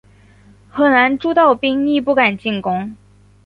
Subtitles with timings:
[0.67, 2.95] 河南诸道兵亦不敢进攻。